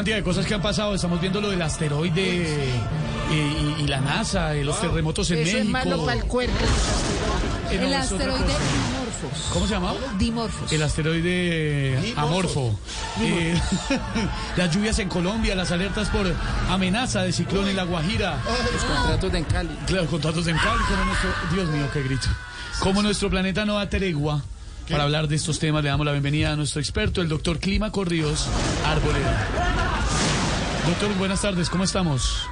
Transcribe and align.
Cantidad 0.00 0.16
de 0.16 0.22
cosas 0.22 0.46
que 0.46 0.54
han 0.54 0.62
pasado. 0.62 0.94
Estamos 0.94 1.20
viendo 1.20 1.42
lo 1.42 1.50
del 1.50 1.60
asteroide 1.60 2.44
eh, 2.54 3.76
y, 3.78 3.82
y 3.82 3.86
la 3.86 4.00
NASA, 4.00 4.56
y 4.56 4.64
los 4.64 4.80
terremotos 4.80 5.30
en 5.30 5.40
Eso 5.40 5.58
México. 5.58 5.62
es 5.62 5.68
malo 5.68 6.06
para 6.06 6.18
el 6.18 6.24
cuerpo. 6.24 6.54
Eh, 7.70 7.76
no, 7.78 7.86
El 7.86 7.94
asteroide. 7.94 8.38
Dimorphos. 8.46 9.50
¿Cómo 9.52 9.66
se 9.66 9.74
llamaba? 9.74 9.98
Dimorphos. 10.18 10.72
El 10.72 10.82
asteroide 10.82 12.14
amorfo. 12.16 12.78
Eh, 13.20 13.60
las 14.56 14.74
lluvias 14.74 14.98
en 15.00 15.10
Colombia, 15.10 15.54
las 15.54 15.70
alertas 15.70 16.08
por 16.08 16.34
amenaza 16.70 17.20
de 17.22 17.32
ciclón 17.32 17.68
en 17.68 17.76
La 17.76 17.84
Guajira. 17.84 18.38
Los 18.72 18.82
contratos 18.82 19.32
de 19.32 19.44
Cali. 19.44 19.76
Claro, 19.86 20.06
contratos 20.06 20.46
en 20.46 20.56
Cali, 20.56 20.82
como 20.88 21.04
nuestro... 21.04 21.30
Dios 21.52 21.68
mío, 21.68 21.86
qué 21.92 22.02
grito. 22.02 22.28
Como 22.78 23.02
nuestro 23.02 23.28
planeta 23.28 23.66
no 23.66 23.74
da 23.74 23.86
tregua. 23.90 24.42
Para 24.88 25.04
hablar 25.04 25.28
de 25.28 25.36
estos 25.36 25.58
temas 25.60 25.84
le 25.84 25.90
damos 25.90 26.04
la 26.06 26.12
bienvenida 26.12 26.52
a 26.52 26.56
nuestro 26.56 26.80
experto, 26.80 27.20
el 27.20 27.28
doctor 27.28 27.60
Clima 27.60 27.92
Corríos 27.92 28.48
Arboleda. 28.86 29.79
Doctor, 30.86 31.14
buenas 31.18 31.42
tardes, 31.42 31.68
¿cómo 31.68 31.84
estamos? 31.84 32.48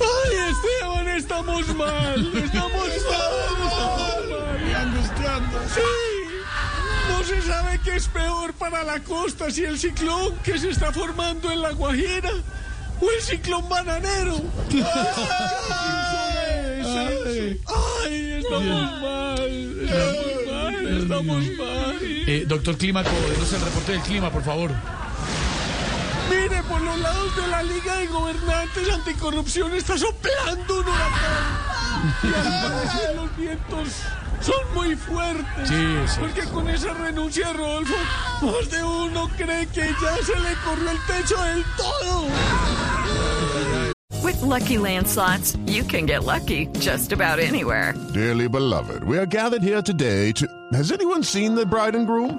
¡Ay, 0.00 0.36
Esteban, 0.50 1.08
estamos 1.08 1.74
mal! 1.74 2.36
¡Estamos 2.36 2.72
mal! 2.74 2.90
¡Estamos 2.90 4.28
mal! 4.28 4.68
y 4.68 4.74
angustiando. 4.74 5.58
¡Sí! 5.74 5.80
No 7.10 7.24
se 7.24 7.42
sabe 7.42 7.80
qué 7.84 7.96
es 7.96 8.08
peor 8.08 8.52
para 8.54 8.82
la 8.84 9.00
costa, 9.00 9.50
si 9.50 9.64
el 9.64 9.78
ciclón 9.78 10.36
que 10.44 10.58
se 10.58 10.70
está 10.70 10.92
formando 10.92 11.50
en 11.50 11.62
La 11.62 11.72
Guajira 11.72 12.30
o 13.00 13.10
el 13.10 13.22
ciclón 13.22 13.68
bananero. 13.68 14.40
¡Ay! 14.72 14.82
¡Ay, 18.04 18.42
estamos 18.42 19.00
mal! 19.00 19.78
¡Estamos 19.80 20.46
mal! 20.46 20.98
¡Estamos 21.02 21.44
mal! 21.56 21.98
Eh, 22.02 22.44
doctor 22.46 22.76
Clímaco, 22.76 23.10
denos 23.30 23.52
el 23.52 23.60
reporte 23.60 23.92
del 23.92 24.02
clima, 24.02 24.30
por 24.30 24.42
favor. 24.42 24.97
Mire, 26.30 26.62
por 26.64 26.80
los 26.80 26.98
lados 27.00 27.36
de 27.36 27.46
la 27.48 27.62
Liga 27.62 27.96
de 27.96 28.06
Gobernantes 28.06 28.90
Anticorrupción 28.92 29.74
está 29.74 29.96
soplando 29.96 30.80
un 30.80 30.86
huracán. 30.86 31.68
Y 32.22 32.26
al 32.26 32.72
parecer 32.72 33.16
los 33.16 33.36
vientos 33.36 33.88
son 34.40 34.74
muy 34.74 34.94
fuertes. 34.94 35.68
Sí, 35.68 35.96
sí. 36.06 36.20
Porque 36.20 36.42
con 36.44 36.68
esa 36.68 36.94
renuncia 36.94 37.48
de 37.48 37.52
Rodolfo, 37.54 37.94
más 38.42 38.70
de 38.70 38.84
uno 38.84 39.28
cree 39.36 39.66
que 39.66 39.80
ya 39.80 40.16
se 40.24 40.38
le 40.38 40.54
corrió 40.64 40.90
el 40.90 40.98
techo 41.06 41.42
del 41.42 41.64
todo. 41.76 42.26
With 44.22 44.42
Lucky 44.42 44.78
Land 44.78 45.08
slots, 45.08 45.56
you 45.66 45.84
can 45.84 46.06
get 46.06 46.24
lucky 46.24 46.66
just 46.80 47.12
about 47.12 47.38
anywhere. 47.38 47.94
Dearly 48.12 48.48
beloved, 48.48 49.02
we 49.04 49.16
are 49.16 49.26
gathered 49.26 49.62
here 49.62 49.82
today 49.82 50.32
to. 50.32 50.46
Has 50.72 50.92
anyone 50.92 51.22
seen 51.22 51.54
the 51.54 51.64
bride 51.64 51.94
and 51.96 52.06
groom? 52.06 52.38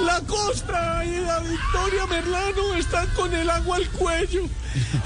La 0.00 0.20
costa 0.26 1.04
y 1.04 1.20
la 1.20 1.38
Victoria 1.38 2.06
Merlano 2.06 2.74
están 2.74 3.06
con 3.14 3.32
el 3.32 3.48
agua 3.48 3.76
al 3.76 3.88
cuello. 3.90 4.42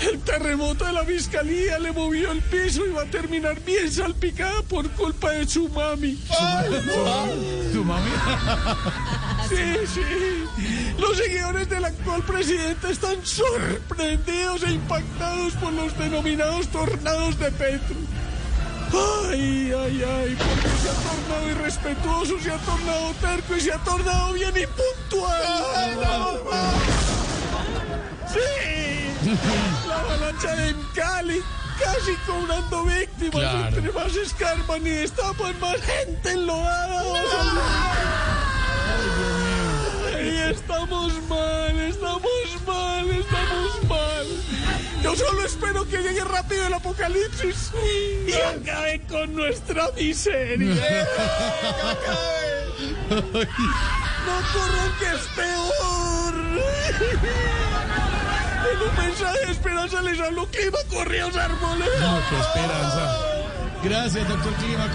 El 0.01 0.21
terremoto 0.21 0.85
de 0.87 0.93
la 0.93 1.05
fiscalía 1.05 1.79
le 1.79 1.93
movió 1.93 2.33
el 2.33 2.41
piso 2.41 2.87
y 2.87 2.93
va 2.93 3.03
a 3.03 3.07
terminar 3.07 3.61
bien 3.61 3.91
salpicada 3.91 4.63
por 4.63 4.89
culpa 4.93 5.33
de 5.33 5.47
su 5.47 5.69
mami. 5.69 6.19
¿Tu 7.73 7.85
mami? 7.85 8.11
Sí, 9.49 9.57
sí. 9.95 10.95
Los 10.99 11.17
seguidores 11.17 11.71
del 11.71 11.83
actual 11.83 12.23
presidente 12.23 12.91
están 12.91 13.25
sorprendidos 13.25 14.63
e 14.63 14.73
impactados 14.73 15.55
por 15.55 15.73
los 15.73 15.97
denominados 15.99 16.69
tornados 16.69 17.39
de 17.39 17.51
Petro. 17.53 17.97
Ay, 18.93 19.73
ay, 19.73 20.03
ay, 20.03 20.37
porque 20.37 20.69
se 20.83 20.89
ha 20.91 20.95
irrespetuoso, 22.19 22.39
se 22.43 22.51
ha 22.51 22.59
tornado 22.59 23.15
terco 23.21 23.57
y 23.57 23.61
se 23.61 23.73
ha 23.73 23.79
tornado 23.79 24.33
bien 24.33 24.55
impuntual. 24.57 25.43
Sí, 28.33 29.35
la 29.89 30.01
avalancha 30.01 30.55
de 30.57 30.75
Cali 30.95 31.43
casi 31.79 32.15
cobrando 32.27 32.85
víctimas. 32.85 33.33
Claro. 33.33 33.77
Entre 33.77 33.93
más 33.93 34.17
escarban 34.17 34.87
y 34.87 34.91
destapan, 34.91 35.59
más 35.61 35.81
gente 35.81 36.31
enlodada. 36.33 37.03
salir. 37.03 37.63
Ay, 40.17 40.51
estamos 40.51 41.13
mal, 41.29 41.81
estamos 41.81 42.23
mal, 42.67 43.11
estamos 43.11 43.31
mal. 43.31 43.38
Yo 45.91 45.97
solo 45.97 46.03
que 46.03 46.03
llegue 46.03 46.25
rápido 46.25 46.67
el 46.67 46.75
apocalipsis 46.75 47.73
y 48.27 48.33
acabe 48.33 49.01
con 49.09 49.35
nuestra 49.35 49.89
miseria. 49.97 50.75
No 54.29 54.35
corran 54.53 54.93
que 54.99 55.07
es 55.07 55.27
peor. 55.35 56.35
En 58.71 58.79
un 58.83 58.97
mensaje 58.97 59.47
de 59.47 59.53
esperanza 59.53 60.03
les 60.03 60.21
hablo 60.21 60.47
clima 60.47 60.79
corridos 60.91 61.37
árboles. 61.37 61.89
No, 62.01 62.21
qué 62.29 62.39
esperanza. 62.39 63.19
Gracias, 63.83 64.29
doctor 64.29 64.53
Clima. 64.55 64.87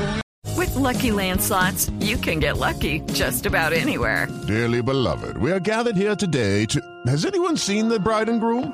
With 0.56 0.76
Lucky 0.76 1.12
Land 1.12 1.42
slots, 1.42 1.90
you 2.00 2.18
can 2.18 2.40
get 2.40 2.58
lucky 2.58 3.02
just 3.14 3.46
about 3.46 3.74
anywhere. 3.74 4.28
Dearly 4.48 4.82
beloved, 4.82 5.38
we 5.38 5.52
are 5.52 5.60
gathered 5.60 5.98
here 5.98 6.16
today 6.16 6.66
to. 6.68 6.80
Has 7.08 7.26
anyone 7.26 7.58
seen 7.58 7.90
the 7.90 8.00
bride 8.00 8.30
and 8.30 8.40
groom? 8.40 8.74